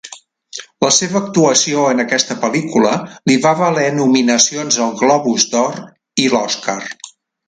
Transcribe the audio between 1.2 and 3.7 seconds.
actuació en aquesta pel·lícula li va